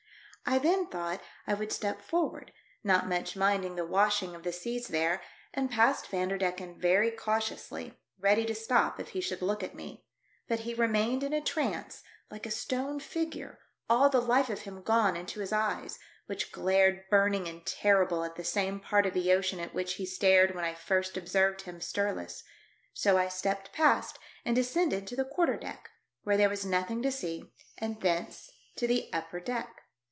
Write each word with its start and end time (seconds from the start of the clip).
I 0.43 0.57
then 0.57 0.87
thought 0.87 1.21
I 1.47 1.53
would 1.53 1.71
step 1.71 2.01
forward, 2.01 2.51
not 2.83 3.07
much 3.07 3.37
minding 3.37 3.75
the 3.75 3.85
washing 3.85 4.35
of 4.35 4.43
the 4.43 4.51
seas 4.51 4.87
there, 4.89 5.21
and 5.53 5.71
passed 5.71 6.07
Vanderdecken 6.07 6.77
very 6.77 7.09
cautiously, 7.09 7.97
ready 8.19 8.43
to 8.47 8.55
stop 8.55 8.99
if 8.99 9.09
he 9.09 9.21
should 9.21 9.41
look 9.43 9.63
at 9.63 9.75
me, 9.75 10.03
but 10.49 10.61
he 10.61 10.73
remained 10.73 11.23
in 11.23 11.31
a 11.31 11.39
trance, 11.39 12.01
like 12.31 12.45
a 12.47 12.51
stone 12.51 12.99
figure, 12.99 13.59
all 13.89 14.09
the 14.09 14.19
life 14.19 14.49
of 14.49 14.61
him 14.61 14.81
gone 14.81 15.15
into 15.15 15.39
his 15.39 15.53
eyes, 15.53 15.99
which 16.25 16.51
glared 16.51 17.05
burning 17.09 17.47
and 17.47 17.65
terrible 17.65 18.25
at 18.25 18.35
the 18.35 18.43
same 18.43 18.79
part 18.81 19.05
of 19.05 19.13
the 19.13 19.31
ocean 19.31 19.59
at 19.59 19.73
which 19.75 19.93
he 19.93 20.05
stared 20.07 20.53
when 20.53 20.65
I 20.65 20.73
first 20.73 21.15
observed 21.15 21.61
him 21.61 21.79
stirless; 21.79 22.43
so 22.93 23.15
I 23.17 23.29
stepped 23.29 23.71
past 23.71 24.17
and 24.43 24.53
descended 24.55 25.05
to 25.07 25.15
the 25.15 25.23
quarter 25.23 25.55
deck, 25.55 25.91
where 26.23 26.35
there 26.35 26.49
was 26.49 26.65
nothing 26.65 27.01
to 27.03 27.11
see, 27.11 27.53
and 27.77 28.01
thence 28.01 28.51
to 28.75 28.87
the 28.87 29.07
upper 29.13 29.39
deck. 29.39 29.77